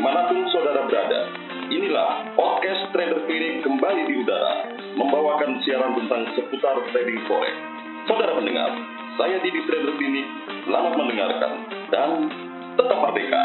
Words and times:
di 0.00 0.08
mana 0.08 0.32
pun 0.32 0.40
saudara 0.48 0.88
berada. 0.88 1.28
Inilah 1.68 2.32
podcast 2.32 2.88
Trader 2.88 3.20
Clinic 3.28 3.60
kembali 3.60 4.08
di 4.08 4.24
udara, 4.24 4.72
membawakan 4.96 5.60
siaran 5.60 5.92
tentang 5.92 6.24
seputar 6.32 6.72
trading 6.88 7.20
forex. 7.28 7.52
Saudara 8.08 8.32
pendengar, 8.32 8.80
saya 9.20 9.36
Didi 9.44 9.60
Trader 9.68 9.92
Clinic, 10.00 10.24
selamat 10.64 10.92
mendengarkan 10.96 11.52
dan 11.92 12.08
tetap 12.80 12.96
merdeka. 12.96 13.44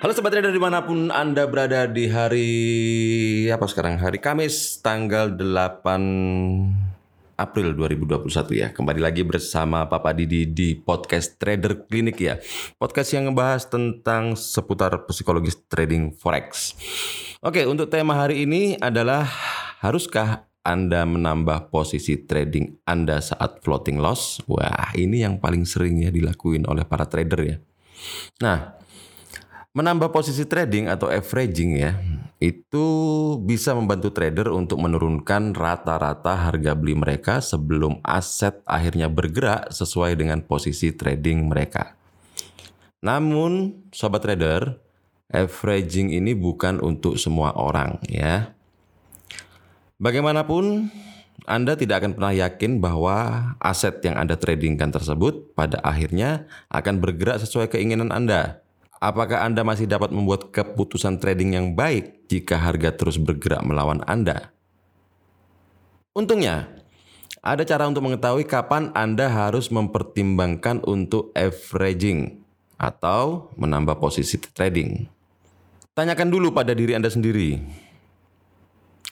Halo 0.00 0.12
sobat 0.16 0.32
trader 0.32 0.48
di 0.48 0.62
mana 0.64 0.80
pun 0.80 1.12
anda 1.12 1.44
berada 1.44 1.84
di 1.84 2.08
hari 2.08 2.48
apa 3.52 3.68
sekarang 3.68 4.00
hari 4.00 4.24
Kamis 4.24 4.80
tanggal 4.80 5.36
8 5.36 6.87
April 7.38 7.78
2021 7.78 8.26
ya. 8.58 8.68
Kembali 8.74 8.98
lagi 8.98 9.22
bersama 9.22 9.86
Papa 9.86 10.10
Didi 10.10 10.50
di 10.50 10.74
podcast 10.74 11.38
Trader 11.38 11.86
Clinic 11.86 12.18
ya. 12.18 12.34
Podcast 12.74 13.14
yang 13.14 13.30
ngebahas 13.30 13.70
tentang 13.70 14.34
seputar 14.34 15.06
psikologis 15.06 15.54
trading 15.70 16.10
forex. 16.18 16.74
Oke, 17.38 17.62
untuk 17.62 17.86
tema 17.94 18.18
hari 18.18 18.42
ini 18.42 18.74
adalah 18.82 19.22
haruskah 19.78 20.50
anda 20.68 21.08
menambah 21.08 21.72
posisi 21.72 22.28
trading 22.28 22.84
Anda 22.84 23.24
saat 23.24 23.64
floating 23.64 23.96
loss? 23.96 24.44
Wah, 24.44 24.92
ini 24.92 25.24
yang 25.24 25.40
paling 25.40 25.64
sering 25.64 26.04
ya 26.04 26.12
dilakuin 26.12 26.68
oleh 26.68 26.84
para 26.84 27.08
trader 27.08 27.40
ya. 27.40 27.56
Nah, 28.44 28.76
menambah 29.72 30.12
posisi 30.12 30.44
trading 30.44 30.92
atau 30.92 31.08
averaging 31.08 31.80
ya, 31.80 31.96
itu 32.38 32.86
bisa 33.42 33.74
membantu 33.74 34.14
trader 34.14 34.54
untuk 34.54 34.78
menurunkan 34.78 35.58
rata-rata 35.58 36.38
harga 36.38 36.78
beli 36.78 36.94
mereka 36.94 37.42
sebelum 37.42 37.98
aset 38.06 38.62
akhirnya 38.62 39.10
bergerak 39.10 39.74
sesuai 39.74 40.14
dengan 40.14 40.38
posisi 40.46 40.94
trading 40.94 41.50
mereka. 41.50 41.98
Namun, 43.02 43.82
sobat 43.90 44.22
trader, 44.22 44.78
averaging 45.34 46.14
ini 46.14 46.34
bukan 46.38 46.78
untuk 46.78 47.18
semua 47.18 47.54
orang 47.58 47.98
ya. 48.06 48.54
Bagaimanapun, 49.98 50.94
Anda 51.42 51.74
tidak 51.74 52.06
akan 52.06 52.12
pernah 52.14 52.34
yakin 52.38 52.78
bahwa 52.78 53.16
aset 53.58 53.98
yang 54.06 54.14
Anda 54.14 54.38
tradingkan 54.38 54.94
tersebut 54.94 55.58
pada 55.58 55.82
akhirnya 55.82 56.46
akan 56.70 57.02
bergerak 57.02 57.42
sesuai 57.42 57.74
keinginan 57.74 58.14
Anda. 58.14 58.62
Apakah 59.02 59.42
Anda 59.46 59.62
masih 59.66 59.90
dapat 59.90 60.10
membuat 60.14 60.50
keputusan 60.54 61.22
trading 61.22 61.54
yang 61.54 61.66
baik 61.78 62.17
jika 62.28 62.60
harga 62.60 62.94
terus 62.94 63.16
bergerak 63.16 63.64
melawan 63.64 64.04
Anda? 64.04 64.52
Untungnya, 66.12 66.68
ada 67.40 67.62
cara 67.62 67.86
untuk 67.88 68.04
mengetahui 68.04 68.44
kapan 68.44 68.90
Anda 68.92 69.30
harus 69.30 69.70
mempertimbangkan 69.72 70.84
untuk 70.84 71.30
averaging 71.32 72.44
atau 72.78 73.50
menambah 73.58 73.98
posisi 73.98 74.38
trading. 74.38 75.06
Tanyakan 75.94 76.30
dulu 76.30 76.54
pada 76.54 76.74
diri 76.74 76.94
Anda 76.94 77.10
sendiri, 77.10 77.58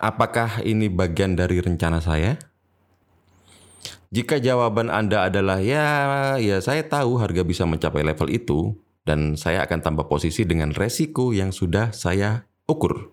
apakah 0.00 0.64
ini 0.64 0.88
bagian 0.88 1.36
dari 1.36 1.60
rencana 1.60 2.00
saya? 2.00 2.40
Jika 4.10 4.42
jawaban 4.42 4.90
Anda 4.90 5.30
adalah 5.30 5.62
ya, 5.62 6.34
ya 6.42 6.58
saya 6.58 6.82
tahu 6.82 7.20
harga 7.20 7.46
bisa 7.46 7.62
mencapai 7.62 8.02
level 8.02 8.28
itu, 8.32 8.74
dan 9.06 9.38
saya 9.38 9.64
akan 9.64 9.80
tambah 9.80 10.10
posisi 10.10 10.42
dengan 10.44 10.74
resiko 10.74 11.32
yang 11.32 11.54
sudah 11.54 11.94
saya 11.94 12.49
ukur. 12.70 13.10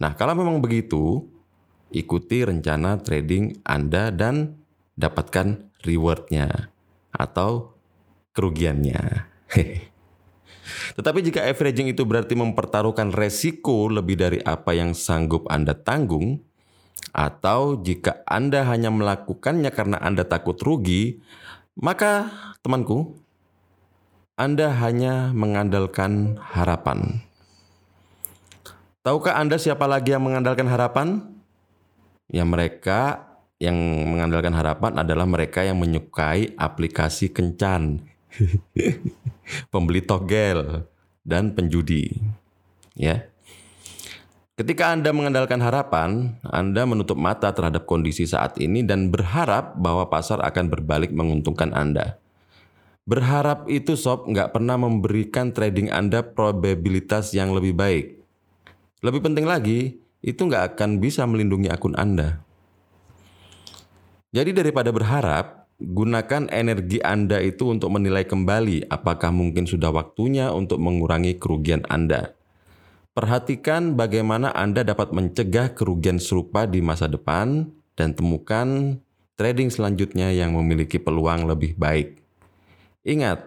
Nah, 0.00 0.16
kalau 0.16 0.32
memang 0.32 0.64
begitu, 0.64 1.28
ikuti 1.92 2.42
rencana 2.42 2.96
trading 2.98 3.60
Anda 3.66 4.08
dan 4.08 4.56
dapatkan 4.96 5.78
rewardnya 5.84 6.72
atau 7.12 7.76
kerugiannya. 8.32 9.28
Tetapi 10.96 11.18
jika 11.24 11.44
averaging 11.48 11.92
itu 11.92 12.04
berarti 12.04 12.36
mempertaruhkan 12.36 13.12
resiko 13.12 13.88
lebih 13.88 14.16
dari 14.20 14.38
apa 14.40 14.76
yang 14.76 14.92
sanggup 14.92 15.48
Anda 15.48 15.76
tanggung, 15.76 16.40
atau 17.12 17.80
jika 17.80 18.20
Anda 18.28 18.68
hanya 18.68 18.92
melakukannya 18.92 19.72
karena 19.72 19.96
Anda 20.02 20.28
takut 20.28 20.60
rugi, 20.60 21.24
maka 21.78 22.28
temanku, 22.60 23.16
anda 24.38 24.70
hanya 24.70 25.34
mengandalkan 25.34 26.38
harapan. 26.38 27.26
Tahukah 29.08 29.40
Anda 29.40 29.56
siapa 29.56 29.88
lagi 29.88 30.12
yang 30.12 30.20
mengandalkan 30.20 30.68
harapan? 30.68 31.32
Ya 32.28 32.44
mereka 32.44 33.24
yang 33.56 33.72
mengandalkan 34.04 34.52
harapan 34.52 35.00
adalah 35.00 35.24
mereka 35.24 35.64
yang 35.64 35.80
menyukai 35.80 36.52
aplikasi 36.60 37.32
kencan, 37.32 38.04
pembeli 39.72 40.04
togel, 40.04 40.84
dan 41.24 41.56
penjudi. 41.56 42.20
Ya. 43.00 43.32
Ketika 44.60 44.92
Anda 44.92 45.16
mengandalkan 45.16 45.64
harapan, 45.64 46.36
Anda 46.44 46.84
menutup 46.84 47.16
mata 47.16 47.48
terhadap 47.56 47.88
kondisi 47.88 48.28
saat 48.28 48.60
ini 48.60 48.84
dan 48.84 49.08
berharap 49.08 49.72
bahwa 49.80 50.04
pasar 50.12 50.44
akan 50.44 50.68
berbalik 50.68 51.16
menguntungkan 51.16 51.72
Anda. 51.72 52.20
Berharap 53.08 53.72
itu 53.72 53.96
sob 53.96 54.28
nggak 54.28 54.52
pernah 54.52 54.76
memberikan 54.76 55.56
trading 55.56 55.88
Anda 55.88 56.20
probabilitas 56.20 57.32
yang 57.32 57.56
lebih 57.56 57.72
baik. 57.72 58.17
Lebih 58.98 59.22
penting 59.22 59.46
lagi, 59.46 60.02
itu 60.18 60.40
nggak 60.42 60.74
akan 60.74 60.98
bisa 60.98 61.22
melindungi 61.22 61.70
akun 61.70 61.94
Anda. 61.94 62.42
Jadi 64.34 64.50
daripada 64.50 64.90
berharap, 64.90 65.70
gunakan 65.78 66.50
energi 66.50 66.98
Anda 66.98 67.38
itu 67.38 67.70
untuk 67.70 67.94
menilai 67.94 68.26
kembali 68.26 68.90
apakah 68.90 69.30
mungkin 69.30 69.70
sudah 69.70 69.94
waktunya 69.94 70.50
untuk 70.50 70.82
mengurangi 70.82 71.38
kerugian 71.38 71.86
Anda. 71.86 72.34
Perhatikan 73.14 73.94
bagaimana 73.94 74.50
Anda 74.50 74.82
dapat 74.82 75.14
mencegah 75.14 75.78
kerugian 75.78 76.18
serupa 76.18 76.66
di 76.66 76.82
masa 76.82 77.06
depan 77.06 77.70
dan 77.94 78.14
temukan 78.18 78.98
trading 79.38 79.70
selanjutnya 79.70 80.34
yang 80.34 80.54
memiliki 80.58 80.98
peluang 80.98 81.46
lebih 81.46 81.78
baik. 81.78 82.18
Ingat, 83.06 83.46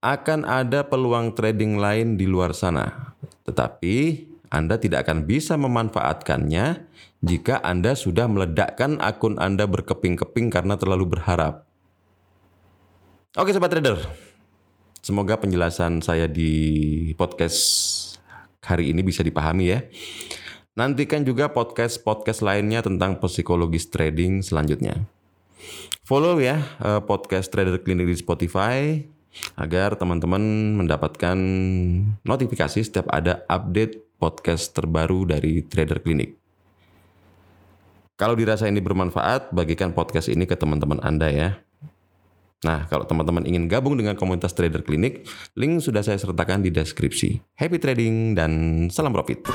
akan 0.00 0.46
ada 0.46 0.86
peluang 0.86 1.34
trading 1.34 1.76
lain 1.76 2.14
di 2.14 2.24
luar 2.24 2.54
sana, 2.54 3.12
tetapi 3.44 4.29
Anda 4.50 4.82
tidak 4.82 5.06
akan 5.06 5.30
bisa 5.30 5.54
memanfaatkannya 5.54 6.90
jika 7.22 7.62
Anda 7.62 7.94
sudah 7.94 8.26
meledakkan 8.26 8.98
akun 8.98 9.38
Anda 9.38 9.70
berkeping-keping 9.70 10.50
karena 10.50 10.74
terlalu 10.74 11.14
berharap. 11.14 11.70
Oke, 13.38 13.54
sobat 13.54 13.70
trader, 13.70 13.94
semoga 14.98 15.38
penjelasan 15.38 16.02
saya 16.02 16.26
di 16.26 17.14
podcast 17.14 17.62
hari 18.66 18.90
ini 18.90 19.06
bisa 19.06 19.22
dipahami 19.22 19.70
ya. 19.70 19.86
Nantikan 20.74 21.22
juga 21.22 21.54
podcast-podcast 21.54 22.42
lainnya 22.42 22.82
tentang 22.82 23.22
psikologis 23.22 23.86
trading 23.86 24.42
selanjutnya. 24.42 25.06
Follow 26.02 26.42
ya 26.42 26.58
eh, 26.82 26.98
podcast 27.06 27.54
Trader 27.54 27.86
Clinic 27.86 28.10
di 28.10 28.16
Spotify 28.18 28.98
agar 29.54 29.94
teman-teman 29.94 30.40
mendapatkan 30.76 31.38
notifikasi 32.22 32.80
setiap 32.82 33.06
ada 33.10 33.46
update 33.46 34.18
podcast 34.20 34.76
terbaru 34.76 35.24
dari 35.24 35.64
Trader 35.64 36.02
Clinic. 36.04 36.36
Kalau 38.20 38.36
dirasa 38.36 38.68
ini 38.68 38.84
bermanfaat, 38.84 39.48
bagikan 39.48 39.96
podcast 39.96 40.28
ini 40.28 40.44
ke 40.44 40.52
teman-teman 40.52 41.00
Anda 41.00 41.32
ya. 41.32 41.48
Nah, 42.60 42.84
kalau 42.92 43.08
teman-teman 43.08 43.48
ingin 43.48 43.64
gabung 43.72 43.96
dengan 43.96 44.12
komunitas 44.20 44.52
Trader 44.52 44.84
Clinic, 44.84 45.24
link 45.56 45.80
sudah 45.80 46.04
saya 46.04 46.20
sertakan 46.20 46.60
di 46.60 46.68
deskripsi. 46.68 47.56
Happy 47.56 47.80
trading 47.80 48.36
dan 48.36 48.52
salam 48.92 49.16
profit. 49.16 49.48